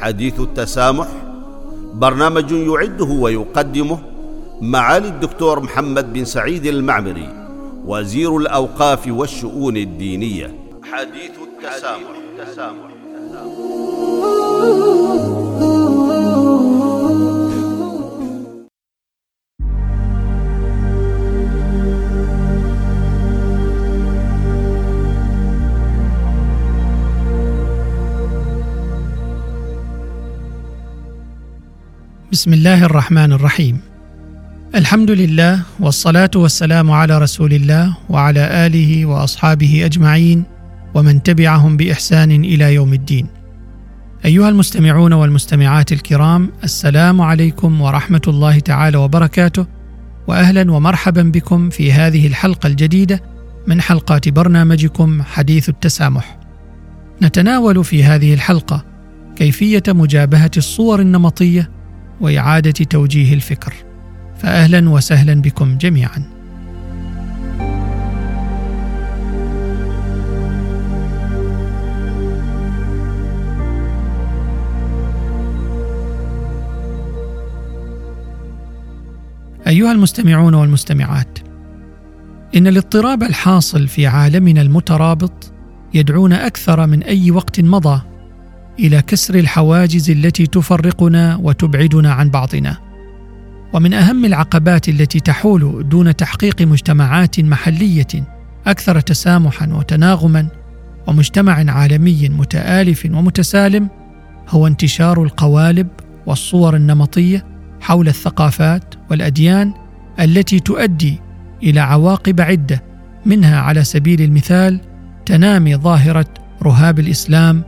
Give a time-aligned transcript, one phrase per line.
[0.00, 1.08] حديث التسامح
[1.94, 3.98] برنامج يعده ويقدمه
[4.60, 7.28] معالي الدكتور محمد بن سعيد المعمري
[7.86, 10.54] وزير الأوقاف والشؤون الدينية
[10.92, 12.90] حديث التسامح, التسامح.
[32.32, 33.80] بسم الله الرحمن الرحيم
[34.74, 40.44] الحمد لله والصلاة والسلام على رسول الله وعلى آله وأصحابه أجمعين
[40.94, 43.26] ومن تبعهم بإحسان إلى يوم الدين.
[44.24, 49.66] أيها المستمعون والمستمعات الكرام السلام عليكم ورحمة الله تعالى وبركاته
[50.28, 53.22] واهلا ومرحبا بكم في هذه الحلقة الجديدة
[53.66, 56.38] من حلقات برنامجكم حديث التسامح.
[57.22, 58.84] نتناول في هذه الحلقة
[59.36, 61.79] كيفية مجابهة الصور النمطية
[62.20, 63.74] وإعادة توجيه الفكر.
[64.38, 66.40] فاهلا وسهلا بكم جميعا
[79.66, 81.38] أيها المستمعون والمستمعات
[82.56, 85.52] إن الاضطراب الحاصل في عالمنا المترابط
[85.94, 88.02] يدعونا أكثر من أي وقت مضى
[88.80, 92.76] إلى كسر الحواجز التي تفرقنا وتبعدنا عن بعضنا.
[93.72, 98.06] ومن أهم العقبات التي تحول دون تحقيق مجتمعات محلية
[98.66, 100.48] أكثر تسامحا وتناغما
[101.06, 103.88] ومجتمع عالمي متآلف ومتسالم
[104.48, 105.88] هو انتشار القوالب
[106.26, 107.46] والصور النمطية
[107.80, 109.72] حول الثقافات والأديان
[110.20, 111.20] التي تؤدي
[111.62, 112.82] إلى عواقب عدة
[113.26, 114.80] منها على سبيل المثال
[115.26, 116.26] تنامي ظاهرة
[116.62, 117.62] رهاب الإسلام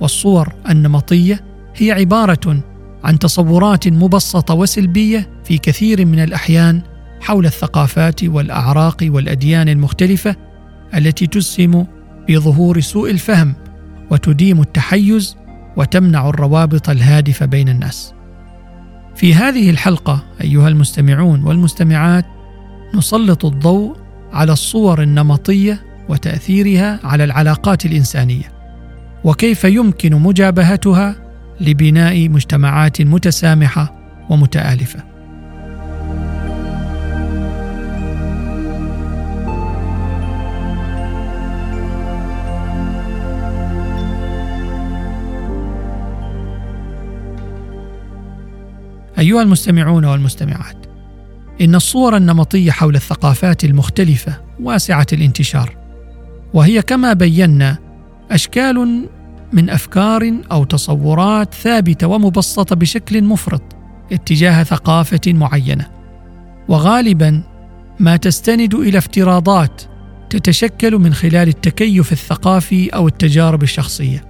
[0.00, 1.44] والصور النمطية
[1.76, 2.62] هي عبارة
[3.04, 6.82] عن تصورات مبسطة وسلبية في كثير من الأحيان
[7.20, 10.36] حول الثقافات والأعراق والأديان المختلفة
[10.94, 11.86] التي تسهم
[12.26, 13.54] في ظهور سوء الفهم
[14.10, 15.36] وتديم التحيز
[15.76, 18.14] وتمنع الروابط الهادفة بين الناس.
[19.16, 22.24] في هذه الحلقة أيها المستمعون والمستمعات
[22.94, 23.96] نسلط الضوء
[24.32, 28.57] على الصور النمطية وتأثيرها على العلاقات الإنسانية
[29.28, 31.16] وكيف يمكن مجابهتها
[31.60, 33.94] لبناء مجتمعات متسامحة
[34.30, 35.04] ومتآلفة.
[49.18, 50.86] أيها المستمعون والمستمعات
[51.60, 55.76] إن الصور النمطية حول الثقافات المختلفة واسعة الانتشار
[56.54, 57.88] وهي كما بينا
[58.30, 59.08] أشكال
[59.52, 63.62] من أفكار أو تصورات ثابتة ومبسطة بشكل مفرط
[64.12, 65.86] اتجاه ثقافة معينة.
[66.68, 67.42] وغالبا
[68.00, 69.82] ما تستند إلى افتراضات
[70.30, 74.24] تتشكل من خلال التكيف الثقافي أو التجارب الشخصية.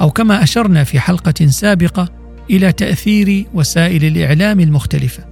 [0.00, 2.08] أو كما أشرنا في حلقة سابقة
[2.50, 5.24] إلى تأثير وسائل الإعلام المختلفة.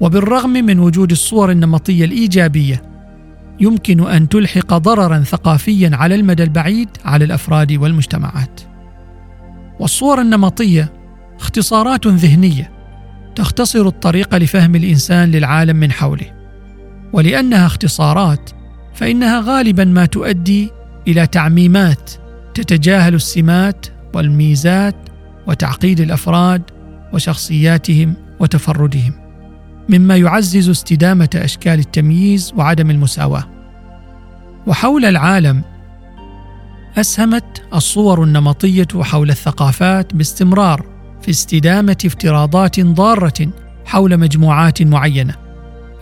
[0.00, 2.87] وبالرغم من وجود الصور النمطية الإيجابية
[3.60, 8.60] يمكن أن تلحق ضررا ثقافيا على المدى البعيد على الأفراد والمجتمعات.
[9.80, 10.92] والصور النمطية
[11.40, 12.70] اختصارات ذهنية
[13.34, 16.26] تختصر الطريق لفهم الإنسان للعالم من حوله.
[17.12, 18.50] ولأنها اختصارات
[18.94, 20.70] فإنها غالبا ما تؤدي
[21.08, 22.10] إلى تعميمات
[22.54, 24.96] تتجاهل السمات والميزات
[25.46, 26.62] وتعقيد الأفراد
[27.12, 29.27] وشخصياتهم وتفردهم.
[29.88, 33.44] مما يعزز استدامة أشكال التمييز وعدم المساواة.
[34.66, 35.62] وحول العالم
[36.96, 40.86] أسهمت الصور النمطية حول الثقافات باستمرار
[41.22, 43.48] في استدامة افتراضات ضارة
[43.86, 45.34] حول مجموعات معينة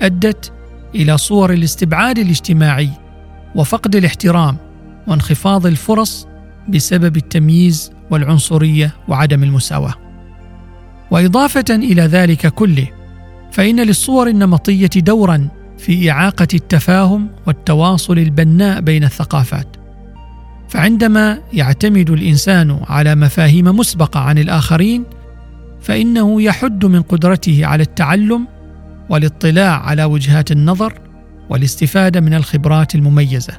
[0.03, 0.53] أدت
[0.95, 2.91] إلى صور الاستبعاد الاجتماعي
[3.55, 4.57] وفقد الاحترام
[5.07, 6.27] وانخفاض الفرص
[6.69, 9.95] بسبب التمييز والعنصرية وعدم المساواة.
[11.11, 12.89] وإضافة إلى ذلك كله
[13.57, 15.49] فإن للصور النمطية دورا
[15.79, 19.77] في إعاقة التفاهم والتواصل البناء بين الثقافات.
[20.69, 25.05] فعندما يعتمد الإنسان على مفاهيم مسبقة عن الآخرين
[25.81, 28.47] فإنه يحد من قدرته على التعلم
[29.11, 31.01] والاطلاع على وجهات النظر
[31.51, 33.59] والاستفادة من الخبرات المميزة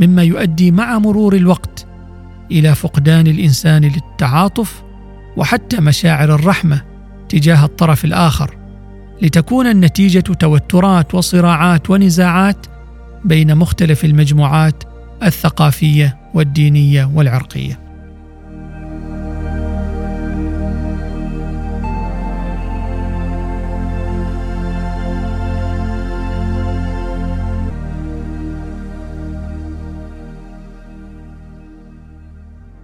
[0.00, 1.86] مما يؤدي مع مرور الوقت
[2.50, 4.82] إلى فقدان الإنسان للتعاطف
[5.36, 6.82] وحتى مشاعر الرحمة
[7.28, 8.63] تجاه الطرف الآخر.
[9.24, 12.66] لتكون النتيجة توترات وصراعات ونزاعات
[13.24, 14.84] بين مختلف المجموعات
[15.22, 17.80] الثقافية والدينية والعرقية.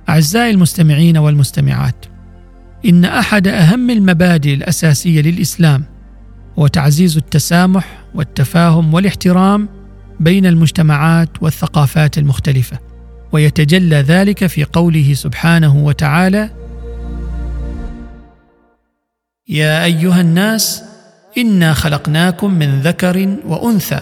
[0.08, 2.06] أعزائي المستمعين والمستمعات
[2.86, 5.99] إن أحد أهم المبادئ الأساسية للإسلام
[6.60, 9.68] هو تعزيز التسامح والتفاهم والاحترام
[10.20, 12.78] بين المجتمعات والثقافات المختلفة.
[13.32, 16.50] ويتجلى ذلك في قوله سبحانه وتعالى
[19.48, 20.82] يا أيها الناس
[21.38, 24.00] إنا خلقناكم من ذكر وأنثى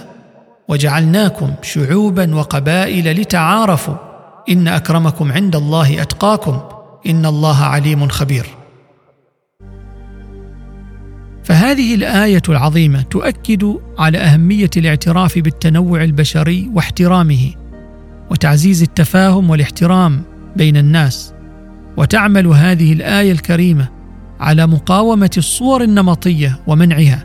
[0.69, 3.97] وجعلناكم شعوبا وقبائل لتعارفوا.
[4.49, 6.61] إن أكرمكم عند الله أتقاكم
[7.07, 8.58] إن الله عليم خبير.
[11.49, 17.53] فهذه الآية العظيمة تؤكد على أهمية الاعتراف بالتنوع البشري واحترامه
[18.31, 20.23] وتعزيز التفاهم والاحترام
[20.57, 21.33] بين الناس.
[21.97, 23.89] وتعمل هذه الآية الكريمة
[24.41, 27.25] على مقاومة الصور النمطية ومنعها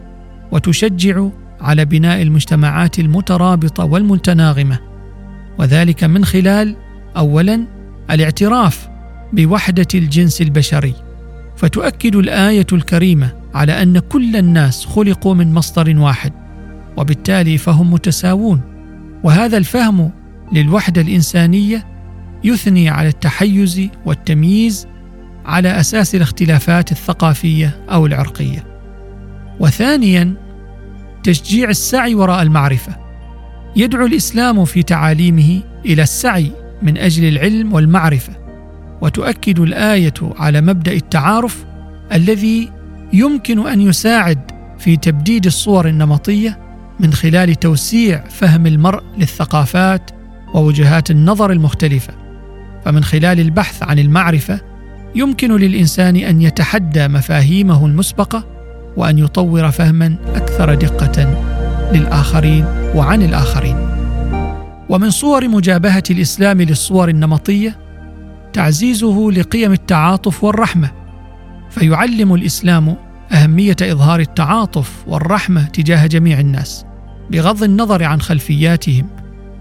[0.52, 1.28] وتشجع
[1.62, 4.80] على بناء المجتمعات المترابطة والمتناغمة.
[5.60, 6.76] وذلك من خلال
[7.18, 7.66] اولا
[8.12, 8.88] الاعتراف
[9.34, 10.94] بوحدة الجنس البشري.
[11.56, 16.34] فتؤكد الآية الكريمة على أن كل الناس خلقوا من مصدر واحد
[16.98, 18.62] وبالتالي فهم متساوون.
[19.24, 20.12] وهذا الفهم
[20.54, 21.86] للوحدة الإنسانية
[22.44, 24.88] يثني على التحيز والتمييز
[25.46, 28.64] على أساس الاختلافات الثقافية أو العرقية.
[29.60, 30.34] وثانيا
[31.24, 32.96] تشجيع السعي وراء المعرفة.
[33.76, 36.52] يدعو الإسلام في تعاليمه إلى السعي
[36.82, 38.34] من أجل العلم والمعرفة
[39.02, 41.66] وتؤكد الآية على مبدأ التعارف
[42.14, 42.70] الذي
[43.14, 44.40] يمكن أن يساعد
[44.80, 46.60] في تبديد الصور النمطية
[47.00, 50.12] من خلال توسيع فهم المرء للثقافات
[50.54, 52.14] ووجهات النظر المختلفة.
[52.86, 54.62] فمن خلال البحث عن المعرفة
[55.16, 58.48] يمكن للإنسان أن يتحدى مفاهيمه المسبقة
[58.98, 61.44] وأن يطور فهما أكثر دقة
[61.94, 63.76] للآخرين وعن الآخرين.
[64.90, 67.78] ومن صور مجابهة الإسلام للصور النمطية
[68.54, 71.03] تعزيزه لقيم التعاطف والرحمة.
[71.74, 72.96] فيعلم الإسلام
[73.32, 76.86] أهمية إظهار التعاطف والرحمة تجاه جميع الناس
[77.32, 79.10] بغض النظر عن خلفياتهم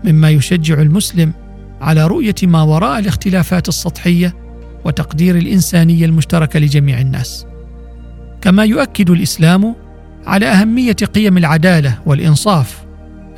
[0.04, 1.32] مما يشجع المسلم
[1.80, 4.34] على رؤية ما وراء الاختلافات السطحية
[4.84, 7.46] وتقدير الإنسانية المشتركة لجميع الناس.
[8.40, 9.74] كما يؤكد الإسلام
[10.26, 12.84] على أهمية قيم العدالة والإنصاف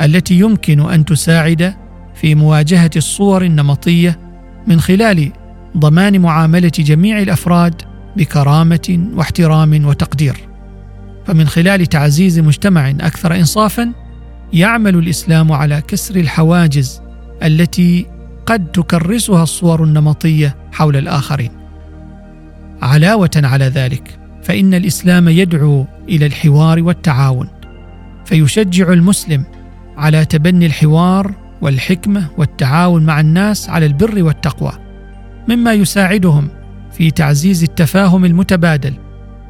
[0.00, 1.74] التي يمكن أن تساعد
[2.14, 4.18] في مواجهة الصور النمطية
[4.66, 5.32] من خلال
[5.76, 10.37] ضمان معاملة جميع الأفراد بكرامة واحترام وتقدير.
[11.26, 13.93] فمن خلال تعزيز مجتمع أكثر انصافا
[14.52, 17.02] يعمل الإسلام على كسر الحواجز
[17.43, 18.06] التي
[18.46, 21.50] قد تكرسها الصور النمطية حول الآخرين.
[22.82, 27.48] علاوة على ذلك فإن الإسلام يدعو إلى الحوار والتعاون
[28.24, 29.44] فيشجع المسلم
[29.96, 34.72] على تبني الحوار والحكمة والتعاون مع الناس على البر والتقوى
[35.48, 36.48] مما يساعدهم
[36.96, 38.94] في تعزيز التفاهم المتبادل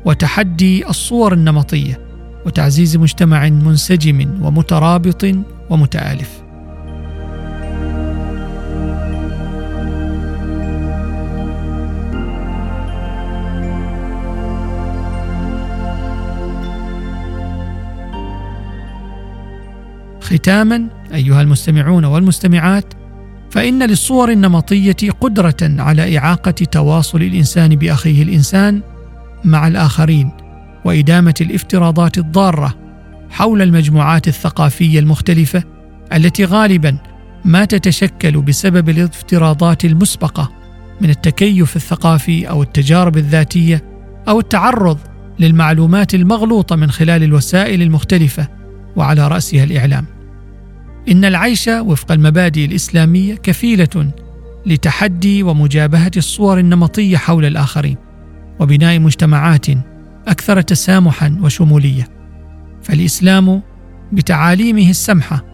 [0.04, 2.00] وتحدي الصور النمطية
[2.46, 5.26] وتعزيز مجتمع منسجم ومترابط
[5.70, 6.44] ومتآلف.
[20.20, 23.03] ختاما أيها المستمعون والمستمعات
[23.54, 28.80] فإن للصور النمطية قدرة على إعاقة تواصل الإنسان بأخيه الإنسان
[29.44, 30.30] مع الآخرين
[30.84, 32.74] وإدامة الافتراضات الضارة
[33.30, 35.62] حول المجموعات الثقافية المختلفة
[36.12, 36.96] التي غالبا
[37.44, 40.52] ما تتشكل بسبب الافتراضات المسبقة
[41.00, 43.84] من التكيف الثقافي أو التجارب الذاتية
[44.28, 44.98] أو التعرض
[45.38, 48.48] للمعلومات المغلوطة من خلال الوسائل المختلفة
[48.96, 50.06] وعلى رأسها الإعلام.
[51.10, 54.10] إن العيش وفق المبادئ الإسلامية كفيلة
[54.66, 57.96] لتحدي ومجابهة الصور النمطية حول الآخرين
[58.60, 59.66] وبناء مجتمعات
[60.28, 62.08] أكثر تسامحا وشمولية.
[62.82, 63.62] فالإسلام
[64.12, 65.44] بتعاليمه السمحة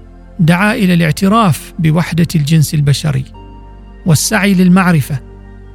[0.41, 3.25] دعا إلى الاعتراف بوحدة الجنس البشري
[4.07, 5.19] والسعي للمعرفة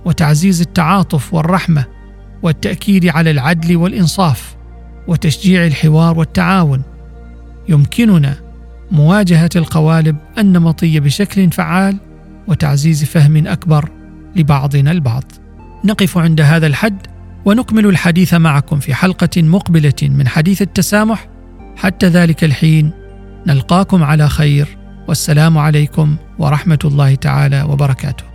[0.06, 1.86] وتعزيز التعاطف والرحمة
[2.44, 4.56] والتأكيد على العدل والإنصاف
[5.08, 6.82] وتشجيع الحوار والتعاون.
[7.70, 8.45] يمكننا
[8.92, 11.98] مواجهة القوالب النمطية بشكل فعال
[12.48, 13.90] وتعزيز فهم أكبر
[14.36, 15.24] لبعضنا البعض.
[15.86, 16.98] نقف عند هذا الحد
[17.46, 21.28] ونكمل الحديث معكم في حلقة مقبلة من حديث التسامح.
[21.78, 22.92] حتى ذلك الحين
[23.48, 24.78] نلقاكم على خير.
[25.08, 28.35] والسلام عليكم ورحمة الله تعالى وبركاته.